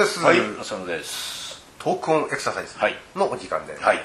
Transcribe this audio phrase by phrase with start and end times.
[0.00, 1.62] です、はい、浅野です。
[1.78, 3.98] トークオンエクササイズはいのお時間で、はい。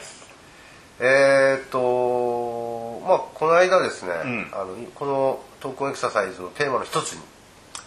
[1.00, 7.22] えーっとまあこの間ですね、んあのこのトークオンエクササイズのテーマの一つに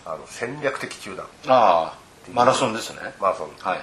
[0.06, 1.98] あの戦略的中断ああ、
[2.32, 3.00] マラソンですね。
[3.20, 3.82] マラソン、はいは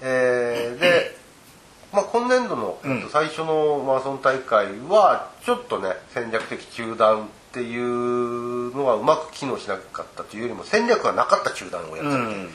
[0.00, 1.16] えーで、
[1.92, 12.50] まあ、今年度の、うんえっと最初のマラソン大会はちょっとね戦略的中断っていうのがうまく機能しなかったというよりも戦略がなかった中断をやっちゃって、うん。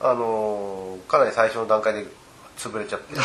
[0.00, 2.06] あのーかなり最初の段階で
[2.56, 3.14] 潰れちゃって。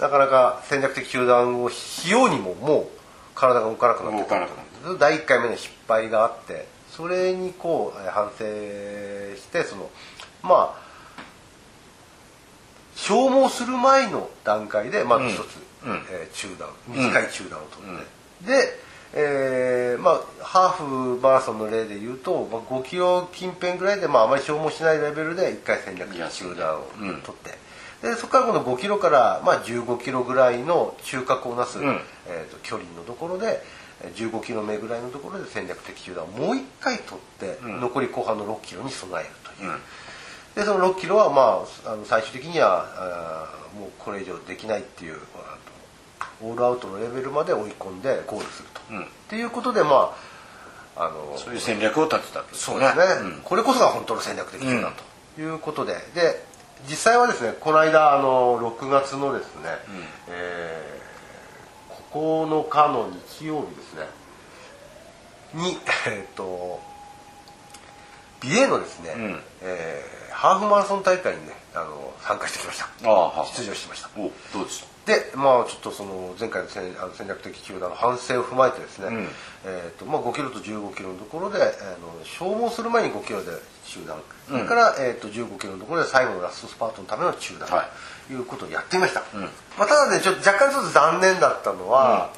[0.00, 2.86] なかなか戦略的中断をしようにももう
[3.34, 4.48] 体が動かなくなってくなっ
[4.98, 9.90] 第1回目の失敗があってそれにこうえー反省してその
[10.42, 10.90] まあ
[12.96, 15.38] 消耗する前の段階でまず一つ、
[15.84, 15.92] うん。
[15.92, 16.06] うん。
[16.10, 18.00] えー中断短い中断を取っ
[18.44, 18.80] て、で、
[19.12, 27.58] えーまあ、ハーフマラソンの例で言うと、まあ、5キロ近辺ぐらいで、まあ、あまり消耗しないレベルで1回戦略的中断を取って、
[28.02, 33.62] でそこからこの5キロから、まあ、15キロぐらいの中核をなす、んえー、と距離のところで
[34.02, 39.70] えー15キロ目ぐらいのところで戦略的中断をもう1回取って、ん残り後半の6キロに備えるという。
[39.70, 39.78] うん。
[40.54, 45.18] でその6キロはまああの最終的にはあーもうこれ以上できないっていう
[46.42, 49.02] オールアウトのレベルまで追い込んでゴールすると、うん。
[49.02, 50.14] っていうことでま
[50.96, 52.62] ああのそういう戦略を立てたってこと。
[52.62, 53.40] そうですね、うん。
[53.42, 55.40] これこそが本当の戦略的中断と。
[55.40, 56.44] いうことで、で
[56.88, 59.62] 実際はですねこの間あの6月のですね、
[60.28, 61.00] えー
[62.10, 64.02] 9日の日曜日ですね
[65.54, 65.78] に
[66.08, 66.80] えっ、と
[68.42, 69.40] 美瑛のですね、うん。
[69.62, 72.88] えー ハーフマラソン大会にねあの参加してきました。
[73.04, 74.08] ああ、は出場してました。
[74.16, 79.28] お、どうでしでまあちょっとその前回の戦あの戦略的中断の反省を踏まえてですね、うん。
[79.64, 83.50] えーとまあ、5キロと15キロのところで、あの消耗する前に5キロで
[83.86, 87.88] 中断、それから、えー、と15キロのところで最後のラストスパートのための中断は
[88.28, 89.40] ということをやってみました、ん。
[89.78, 92.32] まあ、ただねちょっと若干ちょっと残念だったのは、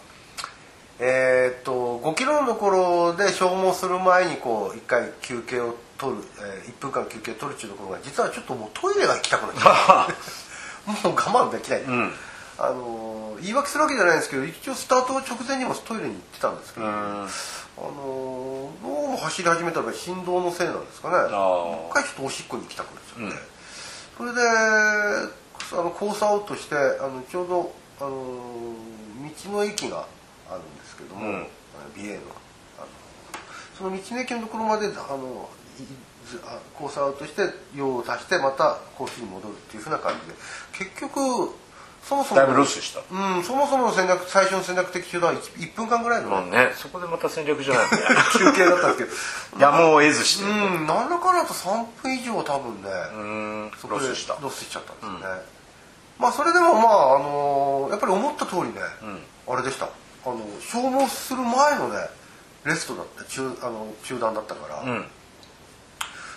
[1.00, 10.12] えー、と5キロのところで消耗する前にこう1回休憩を取る、え1分間休憩を取るっていうところが実はちょっともうトイレが行きたくなっちゃう。
[10.91, 12.12] もう我慢できない、ん
[12.58, 16.92] あの言い訳するわけじゃないんですけど一応スタート直前にもトイレに行ってたんですけど、た。
[16.92, 17.26] あ
[17.78, 21.16] のどうも走り始めたら振動のせいなんですかね。
[21.16, 23.36] あもう一回ちょっとおしっこに行きたくなっちゃって、
[24.18, 25.28] それであ
[25.76, 30.06] のコースアウトしてあのちょうどあの道の駅が
[30.50, 31.46] あるんですけども、うん。
[31.96, 32.20] 美瑛の
[32.78, 32.86] あの
[33.76, 35.48] その道の駅のところまであの
[36.88, 37.42] スアウトして
[37.74, 40.34] 用を足してまたコースに戻るっていうふうな感じで
[40.91, 41.54] 結局
[42.02, 43.00] そもそもだいぶロスした。
[43.00, 47.86] うん、そもそもの戦略最初の戦略的中断は 1, 1分間ぐらいのまあね、そこでまた戦略じゃない。
[48.36, 50.44] 休憩だったんですけどやむを得ずして。
[50.44, 53.72] うん何らかだと3分以上多分ね、うん。
[53.80, 54.36] そこでロスした。
[54.41, 55.42] ロスしちゃったんですよね、
[56.18, 58.80] まあそれでもまああのやっぱり思った通りね、
[59.48, 61.98] あれでしたあの消耗する前のね
[62.64, 65.06] レストだった中あの中断だったから、うん。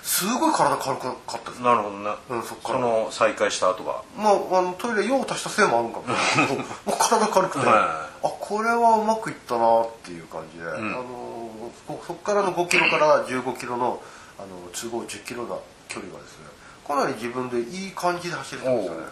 [0.05, 1.59] すごい体軽くかったです。
[1.63, 2.11] なるほどね。
[2.29, 2.79] うんそっから。
[2.79, 4.03] その再開した後が。
[4.16, 6.05] まあ、あのトイレ用を足したせいもあるんかも。
[6.85, 11.49] もう体軽くて、はあこれはうまくいったなっていう感じで、あの
[11.88, 14.01] そそこからの5キロから15キロの
[14.38, 15.55] あの都合10キロな
[15.88, 16.45] 距離がですね
[16.87, 19.05] かなり自分でいい感じで走れたんですよね。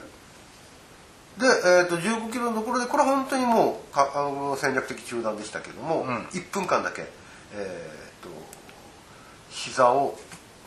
[1.38, 6.28] で、えー、と15キロのところでこれは本当にもうかあの戦略的中断でしたけども、ん。
[6.32, 7.08] 1分間だけ、
[7.56, 8.30] えー、と
[9.50, 10.16] 膝を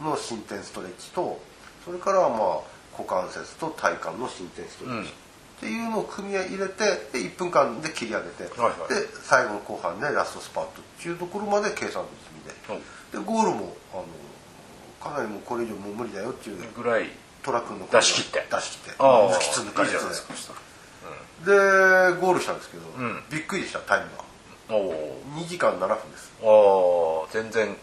[0.02, 1.40] の伸展ストレッチと
[1.84, 5.12] それからはまあ股関節と体幹の伸展ストレッチ、っ
[5.60, 14.04] ていうのを組み入れてで1分間で切り上げて、はいはいで最後の後半でラストスパートっていうところまで計算済みで、でゴールもあの
[15.00, 17.08] かなりもうこれ以上もう無理だよっていうぐらい。
[17.46, 19.30] トラックの出し切って出し切ってああ。
[19.30, 20.54] 抜きつ抜かれついいじゃないですか。
[21.46, 21.52] で
[22.20, 24.06] ゴールしたんですけど、んびっくりでしたタイム
[24.68, 25.22] がおお。
[25.36, 27.28] 2時間7分ですおお。
[27.30, 27.76] 全然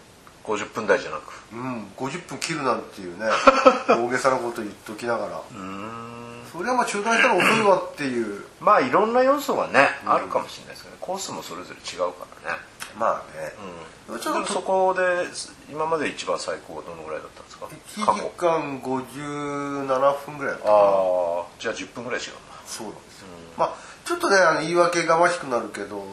[0.43, 1.41] 50分台じゃなく。
[1.53, 3.25] うん50分切るなんていうね
[3.87, 5.41] 大げさなこと言っときながら。
[6.51, 8.45] それはまあ中断したら遅いわっていう。
[8.59, 12.59] まあいろんな要素がね、あるかもしれないですけどねコースもそれぞれ違うからね、
[12.97, 13.53] まあね、
[14.07, 15.03] うん、ちょっとそこで
[15.71, 22.35] 今まで一番最高はどのぐらいだったんですか？1時間57分ぐらいだったああじゃあ10分ぐらい違うな。
[22.67, 23.73] そうなんですよ、まあ
[24.05, 26.03] ちょっとねあの言い訳がましくなるけど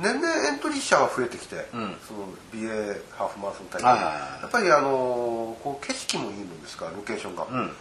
[0.00, 1.96] 年々エントリー者が増えてきて、ん。
[2.06, 7.72] その BA ハーフマラソン大会、やっぱりあのこう景色もいいもんですからロケーションが、ん。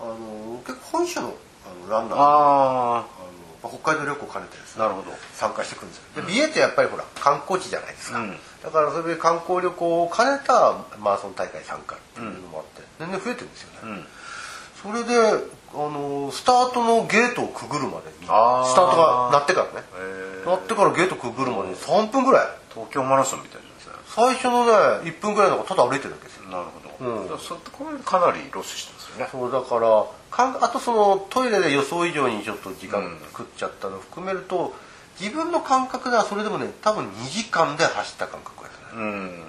[0.00, 1.34] あの結構本州の
[1.66, 3.04] あのランナーがああの
[3.62, 5.10] まあ北海道旅行兼ねてですねなるほど。
[5.34, 6.22] 参加してくるんですよ。
[6.22, 8.36] で美瑛ってやっぱりほら観光地じゃないですか、うん。
[8.62, 14.06] だからそれで観光旅行を兼ねたマラソン大会参加っていうのもあって、年々増えてるんですよね、うん
[14.82, 15.14] それで
[15.74, 19.86] あのスタートのゲートをくぐるまでにスタあーートが鳴ってからね。
[20.46, 22.46] 鳴ってからゲートくぐるまでに3分ぐらい。
[22.72, 23.92] 東京マラソンみたいですね。
[24.06, 24.72] 最初のね
[25.10, 26.36] 1分ぐらいのがただ歩いてるだけです。
[26.36, 26.64] よなる
[26.98, 27.38] ほど、うん。
[27.38, 29.28] そこれかなりロスしてますよね。
[29.30, 34.74] そうだからかんあとそのトイレで予想以上にちょっと時間うん食っちゃったの含めると、
[35.20, 38.80] 自分の感覚ではそれでもね多分2時間で走った感覚ですね。
[38.94, 39.42] うん。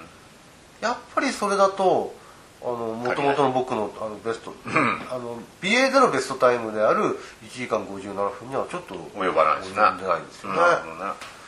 [0.80, 2.14] やっぱりそれだと
[2.62, 9.80] あの元々の僕のあのベスト、あの BA でのベストタイムである1時間57分にはちょっと及ばないですね。
[9.80, 10.62] 及んでないんですよね、ね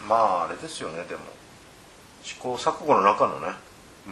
[0.08, 1.20] まああれですよねでも。
[2.22, 3.48] 試行錯誤の中のね、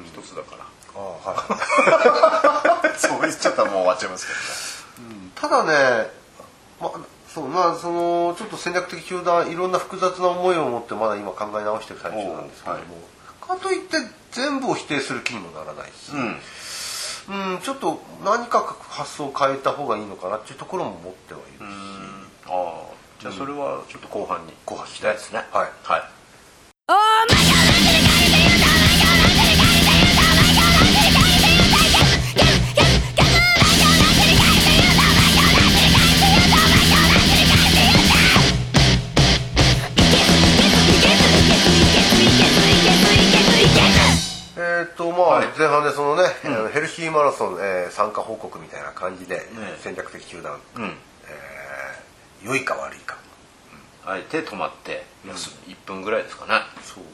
[0.04, 0.64] 一つだから。
[0.64, 2.98] ああはい。
[2.98, 6.10] そう言っちゃったらもう終わっちゃいますけただね、
[6.80, 6.90] ま
[7.32, 12.82] そうまあそのちょっと戦略的中断いろんな複雑な思いを持ってまだ今考え直してる最中なんですけども、
[13.40, 13.96] かといって
[14.32, 16.40] 全部を否定する気にもならないし、どね
[17.30, 21.68] うんちょっと何か発想を変えた方がいいのかなっていうところも持ってはいるし、うん。
[21.68, 21.70] あ
[22.48, 23.00] あ。
[23.20, 24.52] じゃあそれはちょっと後半に。
[24.66, 25.44] 後半聞きたいですね。
[25.52, 25.68] はい。
[25.84, 26.02] はい。
[44.56, 45.46] えっ、とまあ、はい。
[45.56, 46.09] 前半でその
[47.30, 49.42] ラソン、えー参加報告みたいな感じで、
[49.78, 50.84] 戦略的中断、うん。
[50.84, 50.90] えー
[52.42, 53.18] 良いか悪いか。
[54.06, 56.62] あえて止まって休む、1分ぐらいですかね。
[56.82, 57.04] そう。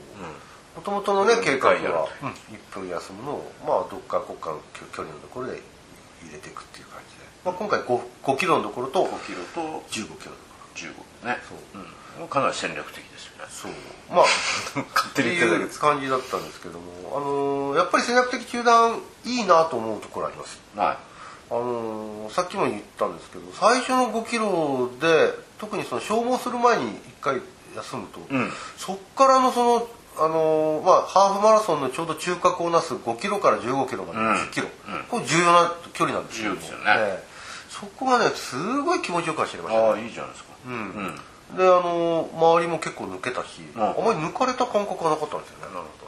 [0.77, 4.61] もともとのね計画は、うん、1分休むのをまあどっか国家の
[4.93, 5.61] 距離のところで
[6.23, 10.37] 入れていくっていう感じで、まあ、今回 5, 5キロのところと5キロと15キロの
[10.77, 11.39] 15ね。
[11.49, 12.23] そう。
[12.23, 13.45] うん、かなり戦略的ですよね。
[13.45, 13.73] ろそう。
[14.11, 14.25] まあ
[14.95, 20.59] 勝手に言ってるう感じだったんですけども、あのーやっぱり戦略的中断いいなと思うところあります。
[20.77, 20.99] は
[21.51, 27.41] あのーさっきも言ったんですけど最初の5キロで特にその消耗する前に1回
[27.77, 28.53] 休むと、うん。
[28.79, 29.89] そっからのその、
[30.19, 34.33] あのーまあ、ハーフマラソンのちょうど中核をなす5キロから15キロまでうん。
[34.33, 34.69] 10キロ、
[35.11, 36.61] これ重要な距離なんですけども。
[36.61, 36.85] 重要ですよね。
[36.97, 37.37] ええ。
[37.69, 39.89] そこがねすごい気持ちよく走れまいしたね。
[39.89, 40.73] ああいいじゃないですかうん。
[40.73, 40.77] う
[41.09, 41.21] ん
[41.57, 43.83] であのー周りも結構抜けたし、うん。
[43.83, 46.07] あまり抜かれた感覚がなかったんですよねなるほ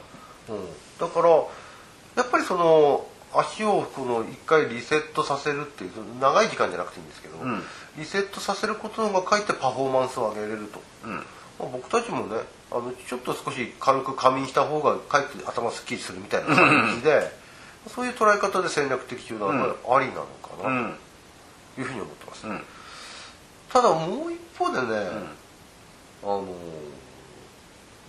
[0.49, 0.65] うん、
[0.99, 7.61] だからやっぱりその足をこの一回リセットさせるっていう長い時間じゃなくていいんですけど、うん。
[7.97, 11.15] リセットさせることの方がかえってパフォーマンスを上げれると、どうん。
[11.15, 11.23] まあ、
[11.71, 12.41] 僕たちもね
[12.71, 17.31] あのちょっと少し軽く仮眠した方がかえって頭すっきりするみたいな感じで、
[17.87, 20.95] そういう捉え方で戦略的中断はありなのかうなん。
[21.75, 22.61] というふうに思ってます、うん。
[23.71, 25.09] ただもう一方でね、
[26.23, 26.45] あの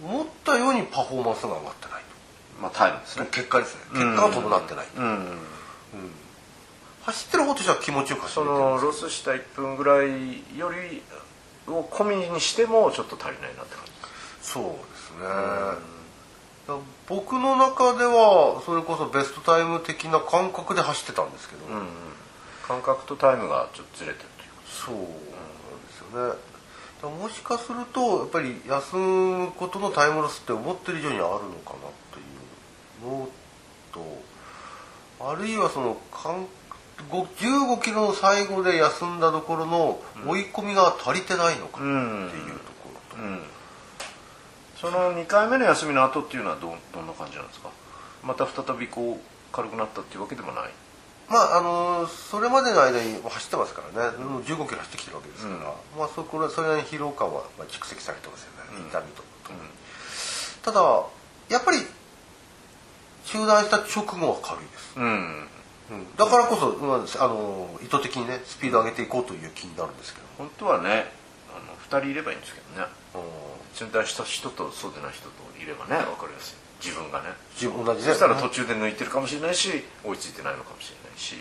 [0.04, 2.02] 思ったようにパフォーマンスが上がってない
[2.60, 3.28] まあタイムですとね。
[3.30, 3.82] 結果ですね。
[3.92, 5.38] 結果が伴ってない、うん。
[7.02, 10.08] 走ってる方としては気持ちよく走それてるのロスした1分ぐらい
[10.58, 11.02] より
[11.68, 13.92] を込みにしてもちょっと足りないなって感じ。
[14.42, 15.12] そうです
[16.68, 16.76] ね、
[17.08, 21.86] 僕の中ではそれこそベストタイム的な感覚で走ってたんですけど、うん。
[22.66, 24.96] 感覚とタイムがちょっとずれてるというそう
[26.14, 26.34] ね。
[27.02, 31.40] もしかするとやっぱり休むことのタイムロスって思ってる以上にあるのかなっ
[32.12, 33.06] ていう。
[33.06, 33.28] の
[33.92, 34.00] と。
[35.22, 36.46] あるいはその感
[37.10, 43.42] ご15キロの最後で休んだところの追い込みが足りてないのかっていうところと、うん。
[44.76, 47.70] その2回目の休みの後っていうのはどどんな感じなんですか？
[48.22, 49.20] また再びこう
[49.52, 50.70] 軽くなったっていうわけでもない
[51.30, 55.62] まああのそれまでの間に走ってますからね、もう15キロ走ってきてるわけですから、うん。
[55.62, 58.88] まあそこそれなりに疲労感はまあ蓄積されてますよね、うん。
[58.90, 59.70] 痛みとともに。
[60.62, 60.82] ただ
[61.48, 61.78] やっぱり
[63.24, 65.48] 中断した直後は軽いです、うん。
[65.90, 66.16] うん。
[66.16, 71.12] だからこそ、まあ、あの意図的にねスピード上げていこうという気になるんですけど、本当はね
[71.54, 72.88] あの2人いればいいんですけどね。
[73.14, 75.30] うん中断した人とそうでない人と
[75.62, 76.84] いればね分かりやすい。
[76.84, 77.28] 自分がね。
[77.54, 78.08] 自分同じね。
[78.08, 81.36] そしたら途中で抜いてるかもしれないし追いついてないのかもしれないし、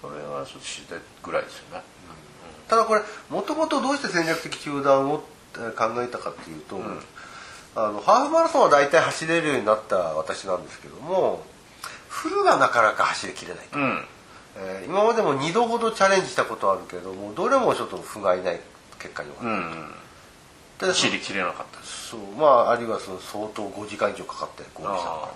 [0.00, 1.82] それはちょっと知りたいぐらいですよね、
[2.68, 5.22] ただこれもともとどうして戦略的中断を
[5.54, 6.78] えー考えたかっていうと、
[7.74, 11.42] あのハーフマラソンは大体走れるようになった私なんですけども
[12.08, 14.04] フルがなかなか走りきれないと、うん。
[14.58, 18.60] えー今までも2度ほどチャレンジしたことあるけどもどれもちょっと不甲斐ない
[18.98, 19.90] 結果に終わっうん
[20.78, 25.32] た、で知りきれなかったそうまああるいはその相当5時間以上かかって合流したとかね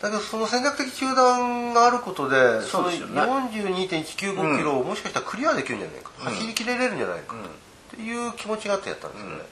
[0.00, 3.20] だけどその戦略的中断があることでそうですよね。
[3.20, 6.24] その42.195キロをもしかしたらクリアできるんじゃないか、うん。
[6.24, 7.42] 走りきれれるんじゃないかうん。
[7.42, 7.44] っ
[7.90, 9.42] ていう気持ちがあってやったんですよね、うん。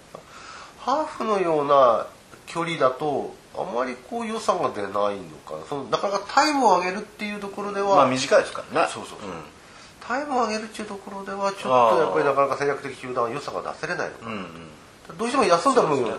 [0.79, 2.07] ハーフのような
[2.47, 5.03] 距離だとあまりこう良さが出ないの
[5.47, 5.67] かな。
[5.69, 8.89] そのなかなかタイムを上げるっていうところでは、まあ短いですからね。
[8.91, 9.31] そうそうそう。
[9.31, 9.35] うん
[10.09, 11.63] タイムを上げるっていうところではちょっ
[11.93, 15.19] とやっぱりなかなか戦略的中断は良さが出せれないのかな、うんうん。
[15.19, 16.11] どうしても休んだ分、ね。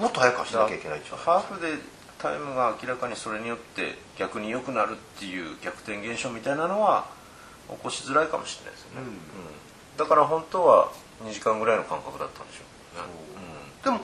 [0.00, 1.78] もっと早く走らなきゃいけないハーフで
[2.18, 7.06] タイムが明らかにそれによって逆に良くなるっていう逆転現象みたいなのは
[7.68, 9.04] 起こしづらいかもしれないですよね、うん。
[9.04, 9.16] うん。
[9.96, 10.92] だから本当は
[11.24, 12.66] 2時間ぐらいの間隔だったんでしょう。
[13.00, 13.26] ね
[13.84, 14.00] でも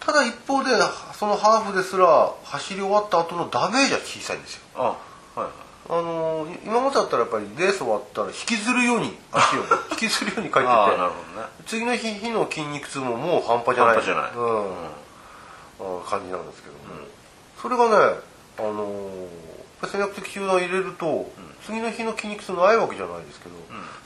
[0.00, 0.70] ただ一方で
[1.18, 4.62] そのハーフですら走り終わった後のダメージは小さいんですよ。
[4.76, 4.96] うん、あは
[5.38, 5.50] いはい。
[5.88, 11.08] あのー今までだったらやっぱりレース終わったら引きずるように足を 引きずるように帰っててね。
[11.66, 14.30] 次の日日の筋肉痛ももう半端じゃない半端じゃない。
[14.34, 15.06] うん。
[15.78, 17.05] あ感じなんですけども、
[17.66, 18.20] それがね
[18.58, 19.46] あのー
[19.84, 21.30] 戦略的集団入れると、
[21.64, 23.54] 次の日の筋肉痛ないわけじゃないですけど、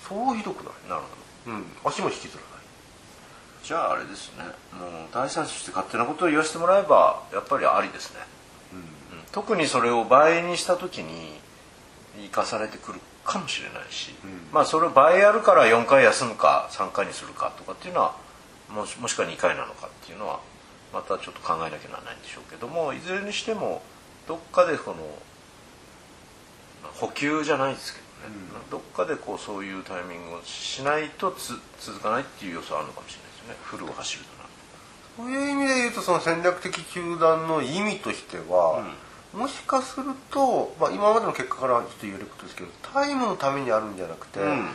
[0.09, 1.03] そうひどくない、なる
[1.45, 1.57] ほど。
[1.57, 2.43] うん、足も引きずらない。
[3.63, 4.45] じゃああれですね。
[4.73, 8.21] もう第三者として勝手なことを言わせてもらえばやっぱりありですね、
[8.73, 8.83] うん。
[9.31, 11.39] 特にそれを倍にした時に
[12.21, 14.13] 生かされてくるかもしれないし、
[14.53, 18.17] まあそれを倍やるから4回休むか3回にするかとかっていうのは
[18.69, 20.41] もしもしくは2回なのかっていうのは
[20.93, 23.83] またちょっと考えなきゃならないんでしょうけどもいずれにしても
[24.27, 24.97] どっかでこの
[26.83, 28.37] まあ補給じゃないですけどね、
[28.71, 33.57] どっかでこうそういうタイミングをしないとつ続かないっていう要素はあるのかもしれないですよね。
[33.63, 34.51] フルを走るとな
[35.17, 38.85] そういう意味で言うとその戦略的球団の意味としては、
[39.33, 44.67] もしかすると、まあ、今までの結果からちょっと言えることですけどタイムのためにあるんじゃなくて、うん。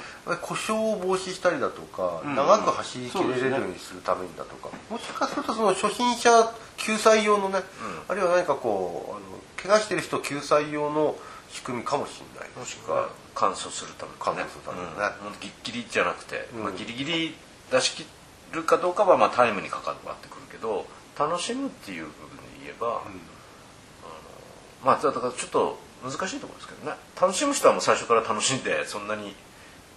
[0.41, 2.35] 故障を防止したりだとか、ん。
[2.35, 6.29] 長く走りきれれるようにするためにだとか、もしかするとその初心者
[6.77, 7.59] 救済用のね、
[8.07, 9.21] あるいは何かこうあの
[9.57, 11.15] 怪我してる人救済用の
[11.49, 12.49] 仕組みかもしれない。
[12.57, 14.37] もしくは乾燥するためとかね。
[14.39, 14.91] 乾燥するためにね。
[15.19, 16.63] うん、もうギリギリじゃなくて、うん。
[16.63, 17.35] まあ、ギリギリ
[17.71, 18.05] 出し切
[18.53, 20.85] るかどうかはまあタイムに関わってくるけど
[21.19, 23.34] 楽しむっていう部分で言えば、あの
[24.85, 26.95] まあだからちょっと難しいところですけどね。
[27.19, 29.35] 楽しむ人はもう最初から楽しんでそんなに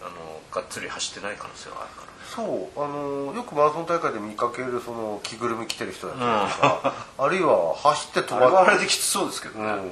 [0.00, 0.10] あの
[0.50, 2.06] がっつり走ってない可能性があるから。
[2.06, 9.90] ねそうあのよくマラソン大会で見かけるその着ぐるみ着てる人たちとか、あるいは走って止あれはまっあれできつそうですけどね、うん。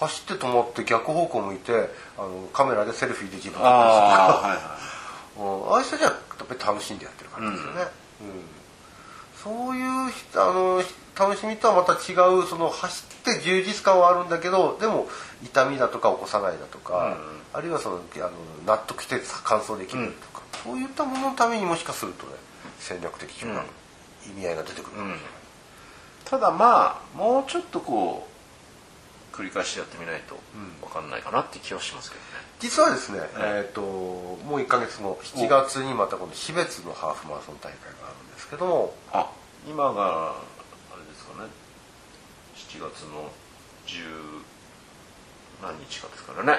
[0.00, 1.72] 走って止まって逆方向向いて
[2.18, 4.58] あのカメラでセルフィーで自分で撮ああはいはい。
[4.58, 5.72] るうん。
[5.72, 7.80] ああいう人じゃやっぱり楽しんでやってる感じですよね、
[8.22, 8.26] うん
[9.42, 10.82] そういう人あの
[11.18, 15.08] 楽しみとはまた違うその走って充実感はあるんだけどでも
[15.42, 17.16] 痛みだとか起こさないだとか、
[17.52, 18.30] あるいはそのあの
[18.66, 22.32] 納得して完走できるとか、そういったもののためにもしかするとね
[22.78, 23.64] 戦略的中断、
[24.26, 24.90] 意味合いが出てくる。
[24.90, 25.20] かもしれない、
[26.24, 28.29] ただまあもうちょっとこう
[29.32, 30.36] 繰り返しやってみないと
[30.80, 32.26] 分かんないかなって気はしますけどね、
[32.58, 39.30] 実はですね、えっ、ともう1か月後7月にまたこの標別のハーフマラソン大会があるんですけどもあ
[39.68, 41.48] 今があれですかね
[42.56, 43.30] 7月の
[43.86, 44.04] 十
[45.62, 46.58] 何日かですからね。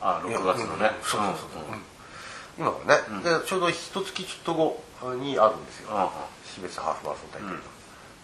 [0.00, 0.90] あ6月のね。
[1.02, 1.76] そうそうそう、う。
[1.76, 1.82] ん
[2.56, 5.88] 今がね、でちょうど一月ちょっと後にあるんですよ。
[5.90, 7.73] あ標別ハーフマラソン大会が、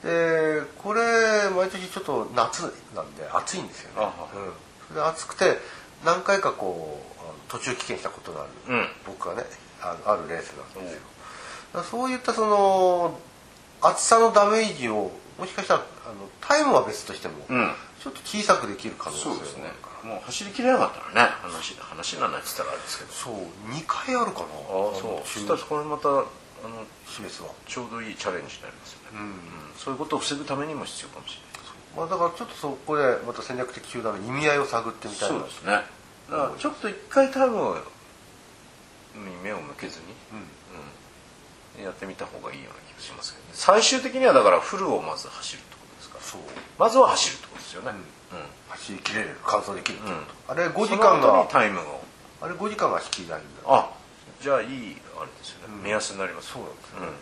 [0.03, 2.63] でこれ毎年ちょっと夏
[2.95, 4.53] なんで暑いんですよね、あうん、
[4.89, 5.59] それで暑くて
[6.05, 8.89] 何回かこう途中棄権したことのある、うん。
[9.07, 9.45] 僕がね
[9.83, 11.01] ああるレースなんですよ。
[11.75, 13.19] だからそういったその
[13.83, 17.73] 暑さのダメージをもしかしたらあのタイムは別としても、うん。
[18.03, 19.65] ちょっと小さくできる可能性がそうですね。
[19.65, 23.13] あるからもう走りきれなかったらね話話にならないって言ったらあれですけど。
[23.13, 23.35] そう
[23.75, 24.47] 2回あるかな。
[24.47, 25.29] ああそう。
[25.29, 26.25] そしたらこれまた
[26.65, 27.43] あの示す。
[27.43, 29.35] はちょうどいいチャレンジになりますよね、うん。
[29.77, 31.51] そういうことを防ぐためにも必要かもしれない。
[31.97, 35.39] まあ、だからちょっとそこでまた戦略的集団の意味合いを探ってみたいな。
[35.39, 35.73] そうですね。
[36.31, 37.57] だからちょっと一回タイム
[39.17, 40.37] に目を向けずに、う
[41.81, 41.85] ん。
[41.85, 43.51] やってみた方がいいような気がしますけどね。
[43.55, 46.25] 最終的にはだからフルをまず走るってことですから。
[46.25, 46.41] そう。
[46.79, 48.45] まずは走るってことですよね、うん。
[48.69, 50.63] 走りきれる完走できるってこと、うん。
[50.63, 52.03] あれ5時そ間がタイムを
[52.43, 53.67] あれ5時間が引きないんだ。
[53.67, 53.91] あ
[54.41, 56.53] じゃあいいあれですよね、目安になります。
[56.53, 57.01] そうなんですうん。
[57.01, 57.13] なる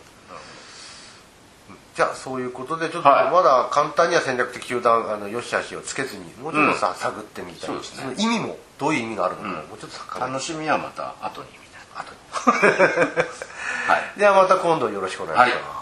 [1.95, 3.31] じゃあそういうことでちょっとはい。
[3.31, 8.05] まだ簡単には戦略的集団あのよしあしをつけずにもうちょっとさ、探ってみたいそうですね。
[8.05, 12.01] の意味もどういう意味があるのか、もうちょっと楽しみはまた後にみたいな。
[12.01, 13.17] 後に。
[13.87, 14.19] はい。
[14.19, 15.78] ではまた今度よろしくお願いします、はい